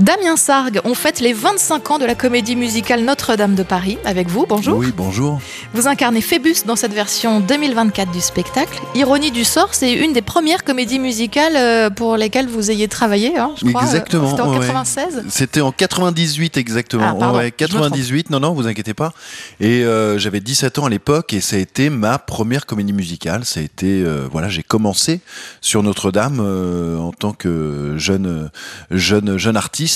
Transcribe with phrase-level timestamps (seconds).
[0.00, 4.28] Damien Sargue, on fête les 25 ans de la comédie musicale Notre-Dame de Paris avec
[4.28, 4.46] vous.
[4.48, 4.78] Bonjour.
[4.78, 5.42] Oui, bonjour.
[5.74, 8.80] Vous incarnez Phébus dans cette version 2024 du spectacle.
[8.94, 13.36] Ironie du sort, c'est une des premières comédies musicales euh, pour lesquelles vous ayez travaillé,
[13.36, 13.82] hein, je crois.
[13.82, 14.30] Exactement.
[14.30, 14.60] C'était en ouais.
[14.60, 17.04] 96 C'était en 98 exactement.
[17.06, 17.82] Ah, pardon, Ouais, je me trompe.
[17.82, 19.12] 98, non, non, vous inquiétez pas.
[19.60, 23.44] Et euh, j'avais 17 ans à l'époque et ça a été ma première comédie musicale.
[23.44, 25.20] Ça a été, euh, voilà, j'ai commencé
[25.60, 28.50] sur Notre-Dame euh, en tant que jeune,
[28.90, 29.89] jeune, jeune artiste.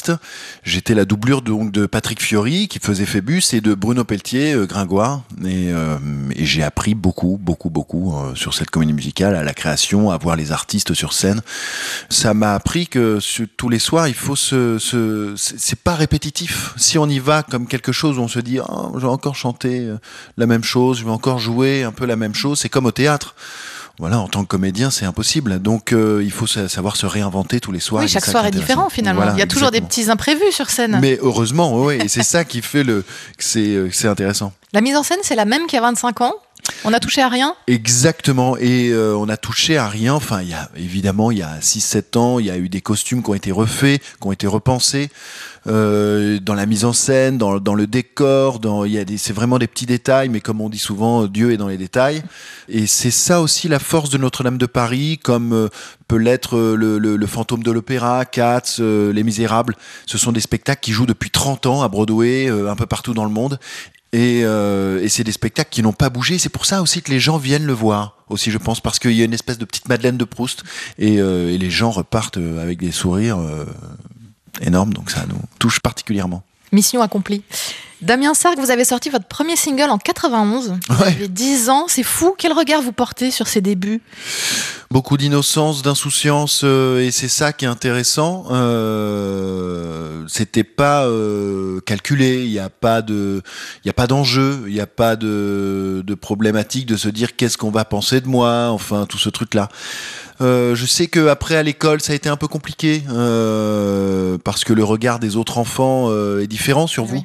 [0.62, 4.67] J'étais la doublure donc de Patrick Fiori qui faisait Phébus et de Bruno Pelletier, euh,
[4.67, 5.22] Gringoire.
[5.44, 5.96] Et, euh,
[6.34, 10.18] et j'ai appris beaucoup, beaucoup, beaucoup euh, sur cette comédie musicale, à la création, à
[10.18, 11.40] voir les artistes sur scène.
[12.11, 16.72] Ça m'a appris que sur- tous les soirs, il faut se, se c'est pas répétitif.
[16.76, 19.36] Si on y va comme quelque chose où on se dit, Ah, je vais encore
[19.36, 19.89] chanter
[20.36, 22.92] la même chose, je vais encore jouer un peu la même chose, c'est comme au
[22.92, 23.34] théâtre.
[23.98, 25.61] Voilà, en tant que comédien, c'est impossible.
[25.61, 28.03] Donc, euh, il faut sa- savoir se réinventer tous les soirs.
[28.03, 29.20] Oui, chaque soir est différent finalement.
[29.22, 30.98] Voilà, Il y a toujours des petits imprévus sur scène.
[31.00, 33.05] Mais heureusement, oui, et c'est ça qui fait le,
[33.39, 34.53] c'est, euh, que c'est intéressant.
[34.72, 36.34] La mise en scène, c'est la même qu'il y a 25 ans.
[36.84, 37.55] On n'a touché à rien.
[37.67, 40.15] Exactement, et euh, on a touché à rien.
[40.15, 42.81] Enfin, il y a évidemment, il y a 6-7 ans, il y a eu des
[42.81, 45.11] costumes qui ont été refaits, qui ont été repensés
[45.67, 48.61] euh, dans la mise en scène, dans, le décor.
[48.65, 51.79] A c'est vraiment des petits détails, mais comme on dit souvent, Dieu est dans les
[51.79, 52.23] détails.
[52.69, 55.69] Et c'est ça aussi la force de Notre-Dame de Paris, comme euh,
[56.06, 59.75] peut l'être le, le- fantôme de l'opéra, euh, Les Misérables.
[60.06, 63.25] Ce sont des spectacles qui jouent depuis 30 ans à Broadway, un peu partout dans
[63.25, 63.59] le monde.
[64.15, 66.39] Et, euh, et c'est des spectacles qui n'ont pas bougé.
[66.39, 69.11] C'est pour ça aussi que les gens viennent le voir aussi, je pense, parce qu'il
[69.12, 70.62] y a une espèce de petite Madeleine de Proust
[70.98, 73.65] et, euh, et les gens repartent euh, avec des sourires euh,
[74.61, 74.93] énormes.
[74.95, 76.45] Donc ça nous touche particulièrement.
[76.71, 77.43] Mission accomplie.
[78.03, 80.78] Damien Sargue, vous avez sorti votre premier single en 91.
[80.89, 81.09] Vous Ouais.
[81.09, 82.34] avez 10 ans, c'est fou.
[82.39, 84.01] Quel regard vous portez sur ces débuts?
[84.91, 88.45] Beaucoup d'innocence, d'insouciance, euh, et c'est ça qui est intéressant.
[88.51, 92.45] Euh, C'était pas euh, calculé.
[92.45, 93.43] Il n'y a pas de,
[93.85, 97.35] il y a pas d'enjeu, il n'y a pas de, de problématique de se dire
[97.37, 98.69] qu'est-ce qu'on va penser de moi.
[98.71, 99.69] Enfin, tout ce truc-là.
[100.41, 103.05] Euh, je sais que après à l'école ça a été un peu compliqué
[104.44, 107.17] parce que le regard des autres enfants est différent sur vous.
[107.17, 107.25] Oui.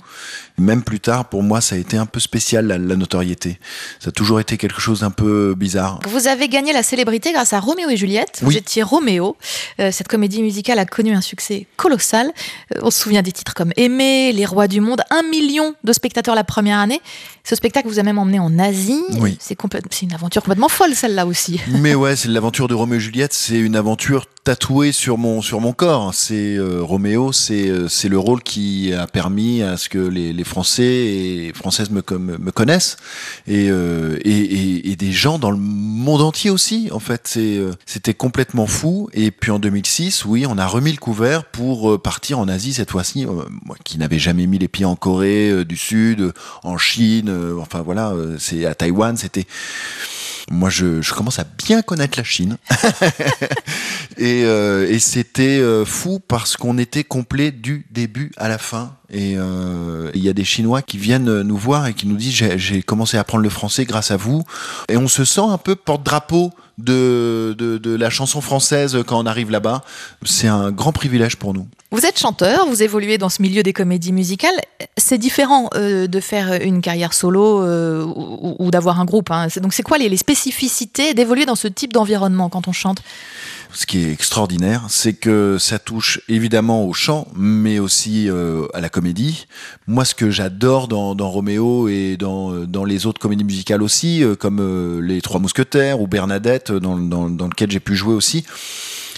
[0.59, 3.59] Même plus tard, pour moi, ça a été un peu spécial la, la notoriété.
[4.01, 6.01] Ça a toujours été quelque chose d'un peu bizarre.
[6.05, 8.39] Vous avez gagné la célébrité grâce à Roméo et Juliette.
[8.41, 8.57] Vous Oui.
[8.57, 9.35] étiez Roméo.
[9.79, 12.31] Euh, cette comédie musicale a connu un succès colossal.
[12.75, 15.93] Euh, on se souvient des titres comme Aimer, Les Rois du Monde, un million de
[15.93, 17.01] spectateurs la première année.
[17.49, 19.01] Ce spectacle vous a même emmené en Asie.
[19.17, 19.35] Oui.
[19.39, 19.57] C'est
[20.03, 21.59] une aventure complètement folle celle-là aussi.
[21.81, 23.33] Mais ouais, c'est l'aventure de Roméo et Juliette.
[23.33, 26.13] C'est une aventure tatouée sur mon sur mon corps.
[26.13, 30.43] C'est euh, Roméo, c'est euh, le rôle qui a permis à ce que les, les
[30.43, 32.97] Français et Françaises me me connaissent
[33.47, 36.89] et, euh, et, et et des gens dans le monde entier aussi.
[36.91, 39.09] En fait, euh, c'était complètement fou.
[39.13, 42.73] Et puis en 2006, oui, on a remis le couvert pour euh, partir en Asie
[42.73, 43.25] cette fois-ci.
[43.25, 46.33] Moi, qui n'avais jamais mis les pieds en Corée du Sud,
[46.63, 47.29] en Chine,
[47.61, 49.45] enfin voilà, euh, c'est à Taïwan, c'était
[50.51, 52.57] moi, je, je commence à bien connaître la Chine.
[54.17, 58.95] et euh, et c'était euh, fou parce qu'on était complet du début à la fin.
[59.11, 62.33] Et euh, il y a des Chinois qui viennent nous voir et qui nous disent
[62.33, 64.43] j'ai j'ai commencé à apprendre le français grâce à vous.
[64.89, 69.27] Et on se sent un peu porte-drapeau de, de, de la chanson française quand on
[69.27, 69.83] arrive là-bas.
[70.23, 71.67] C'est un grand privilège pour nous.
[71.91, 74.53] Vous êtes chanteur, vous évoluez dans ce milieu des comédies musicales.
[74.95, 79.31] C'est différent euh, de faire une carrière solo euh, ou, d'avoir un groupe.
[79.31, 79.47] hein.
[79.57, 83.01] Donc c'est quoi les, spécificités d'évoluer dans ce type d'environnement quand on chante?
[83.73, 88.81] Ce qui est extraordinaire, c'est que ça touche évidemment au chant, mais aussi euh, à
[88.81, 89.47] la comédie.
[89.87, 95.01] Moi, ce que j'adore dans, dans Roméo et dans, les autres comédies musicales aussi, comme
[95.01, 98.45] Les Trois Mousquetaires ou Bernadette, dans, lequel j'ai pu jouer aussi,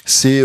[0.06, 0.42] c'est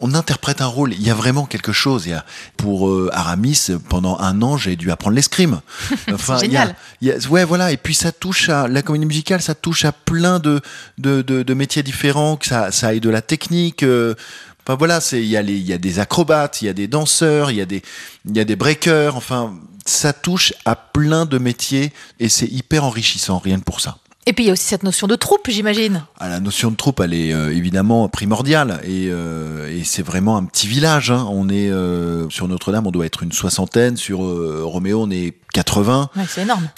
[0.00, 0.92] on interprète un rôle.
[0.94, 2.06] Il y a vraiment quelque chose.
[2.06, 2.24] Il y a,
[2.56, 5.60] pour euh, Aramis, pendant un an, j'ai dû apprendre l'escrime.
[6.12, 6.76] Enfin, il y a- génial.
[7.02, 7.70] il y a- ouais, voilà.
[7.72, 10.60] Et puis ça touche à la comédie musicale, ça touche à plein de
[10.98, 12.36] de, de, de métiers différents.
[12.36, 13.82] Que ça, ça aille de la technique.
[13.82, 14.14] euh,
[14.66, 16.72] Enfin voilà, c'est il y a les il y a des acrobates, il y a
[16.74, 17.82] des danseurs, il y a des
[18.28, 19.16] il y a des breakers.
[19.16, 19.54] Enfin,
[19.86, 23.96] ça touche à plein de métiers et c'est hyper enrichissant, rien que pour ça.
[24.30, 26.04] Et puis il y a aussi cette notion de troupe, j'imagine.
[26.20, 30.36] Ah, la notion de troupe, elle est euh, évidemment primordiale et, euh, et c'est vraiment
[30.36, 31.10] un petit village.
[31.10, 31.26] hein.
[31.32, 33.96] On est euh, sur Notre-Dame, on doit être une soixantaine.
[33.96, 36.10] Sur Roméo, on est 80.
[36.14, 36.68] Ouais, c'est énorme.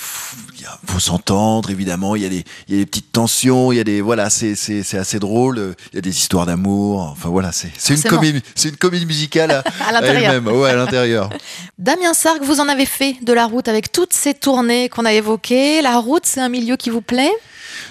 [0.62, 2.14] Il y a- faut s'entendre évidemment.
[2.14, 3.72] Il y a des, il y a des petites tensions.
[3.72, 5.74] Il y a des voilà, c'est c'est c'est assez drôle.
[5.92, 7.00] Il y a des histoires d'amour.
[7.10, 9.50] Enfin voilà, c'est c'est une comédie, c'est une comédie musicale
[9.80, 10.34] à, À l'intérieur.
[10.34, 10.54] elle-même.
[10.54, 11.30] Ouais, à l'intérieur.
[11.78, 15.12] Damien Sargue, vous en avez fait de la route avec toutes ces tournées qu'on a
[15.12, 15.82] évoquées.
[15.82, 17.32] La route, c'est un milieu qui vous plaît?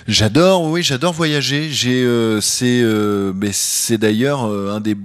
[0.08, 1.70] J'adore, oui, j'adore voyager.
[1.72, 4.96] J'ai, euh, c'est, euh, mais c'est d'ailleurs euh, un des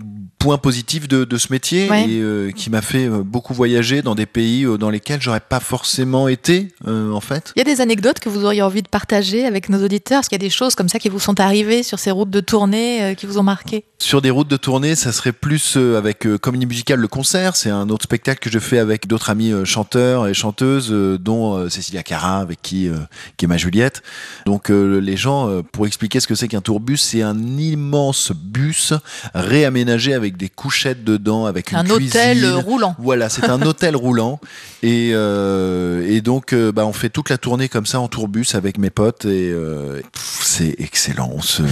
[0.46, 2.08] point positif de, de ce métier Ouais.
[2.08, 5.40] et euh, qui m'a fait euh, beaucoup voyager dans des pays euh, dans lesquels j'aurais
[5.40, 7.52] pas forcément été euh, en fait.
[7.56, 10.20] Il y a des anecdotes que vous auriez envie de partager avec nos auditeurs?
[10.20, 12.30] Est-ce qu'il y a des choses comme ça qui vous sont arrivées sur ces routes
[12.30, 13.84] de tournée euh, qui vous ont marqué?
[13.98, 17.56] Sur des routes de tournée, ça serait plus avec Comédie Musicale Le Concert.
[17.56, 22.02] C'est un autre spectacle que je fais avec d'autres amis chanteurs et chanteuses, dont Cécilia
[22.02, 22.90] Cara, avec qui,
[23.38, 24.02] qui est ma Juliette.
[24.44, 28.92] Donc les gens, pour expliquer ce que c'est qu'un tourbus, c'est un immense bus
[29.34, 32.06] réaménagé avec des couchettes dedans, avec une Un cuisine.
[32.08, 32.94] hôtel roulant.
[32.98, 34.40] Voilà, c'est un hôtel roulant
[34.82, 38.46] et, euh, et donc euh, bah, on fait toute la tournée comme ça en tourbus
[38.54, 40.00] avec mes potes et euh,
[40.40, 41.40] c'est excellent.
[41.40, 41.62] Se-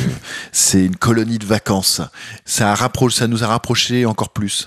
[0.52, 2.00] C'est une colonie de vacances.
[2.44, 4.66] Ça, a rapproché, ça nous a rapprochés encore plus.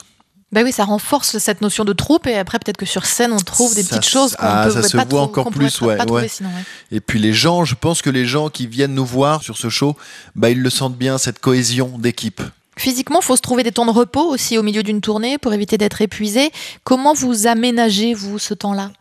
[0.54, 3.38] Ben oui, ça renforce cette notion de troupe et après peut-être que sur scène on
[3.40, 5.82] trouve des Ça petites se- choses qu'on ah, peut ça se pas voit encore plus,
[5.82, 6.28] ouais, pas trouver ouais.
[6.30, 6.48] sinon.
[6.48, 6.64] ouais.
[6.96, 9.68] Et puis les gens, je pense que les gens qui viennent nous voir sur ce
[9.68, 9.98] show,
[10.36, 12.42] bah, ils le sentent bien cette cohésion d'équipe.
[12.78, 15.78] Physiquement, faut se trouver des temps de repos aussi au milieu d'une tournée pour éviter
[15.78, 16.52] d'être épuisé.
[16.84, 18.92] Comment vous aménagez vous ce temps-là?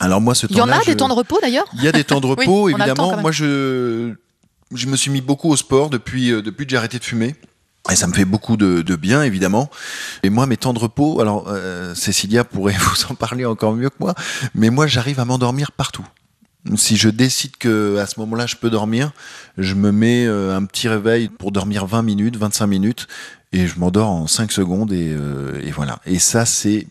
[0.00, 1.66] Alors moi, ce Il y en temps-là, a des temps de repos d'ailleurs?
[1.74, 3.16] Il y a des temps de repos, évidemment.
[3.18, 4.14] Moi, je,
[4.72, 7.34] je me suis mis beaucoup au sport depuis, euh, depuis que j'ai arrêté de fumer.
[7.90, 9.70] Et ça me fait beaucoup de, de bien, évidemment.
[10.22, 13.88] Et moi, mes temps de repos, alors euh, Cécilia pourrait vous en parler encore mieux
[13.88, 14.14] que moi,
[14.54, 16.04] mais moi, j'arrive à m'endormir partout.
[16.74, 19.12] Si je décide que à ce moment-là, je peux dormir,
[19.56, 23.06] je me mets euh, un petit réveil pour dormir 20 minutes, 25 minutes,
[23.52, 25.98] et je m'endors en 5 secondes, et, euh, et voilà.
[26.06, 26.86] Et ça, c'est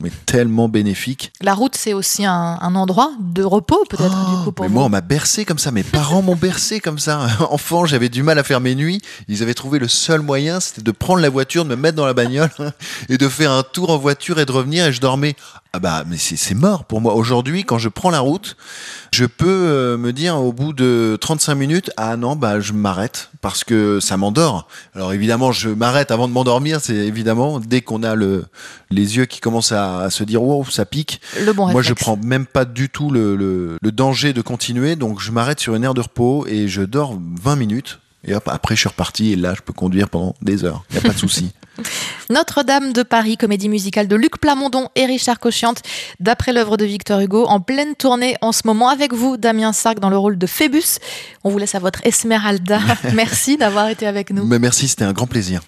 [0.00, 1.32] mais tellement bénéfique.
[1.40, 4.68] La route, c'est aussi un, un endroit de repos peut-être Oh, du coup pour mais
[4.68, 4.74] vous.
[4.74, 5.70] moi, on m'a bercé comme ça.
[5.70, 7.26] Mes parents m'ont bercé comme ça.
[7.50, 9.00] Enfant, j'avais du mal à faire mes nuits.
[9.26, 12.04] Ils avaient trouvé le seul moyen, c'était de prendre la voiture, de me mettre dans
[12.04, 12.50] la bagnole
[13.08, 14.84] et de faire un tour en voiture et de revenir.
[14.84, 15.34] Et je dormais.
[15.72, 17.14] Ah bah, mais c'est c'est mort pour moi.
[17.14, 18.56] Aujourd'hui, quand je prends la route,
[19.12, 23.30] je peux euh, me dire au bout de 35 minutes, ah non, bah je m'arrête
[23.40, 24.68] parce que ça m'endort.
[24.94, 26.80] Alors évidemment, je m'arrête avant de m'endormir.
[26.80, 28.44] C'est évidemment dès qu'on a le
[28.90, 31.20] les yeux qui commencent à, à se dire wow, ça pique.
[31.40, 32.02] Le bon Moi, je réflexe.
[32.02, 35.74] prends même pas du tout le, le- le danger de continuer, donc je m'arrête sur
[35.74, 37.98] une aire de repos et je dors 20 minutes.
[38.28, 40.82] Et hop, après, je suis reparti et là, je peux conduire pendant des heures.
[40.90, 41.52] Il n'y a pas de souci.
[42.30, 45.82] Notre-Dame de Paris, comédie musicale de Luc Plamondon et Richard Cochiante,
[46.18, 50.00] d'après l'œuvre de Victor Hugo, en pleine tournée en ce moment avec vous, Damien Sark,
[50.00, 50.98] dans le rôle de Phébus.
[51.44, 52.80] On vous laisse à votre Esmeralda.
[53.14, 54.44] Merci d'avoir été avec nous.
[54.44, 55.60] Mais merci, c'était un grand plaisir.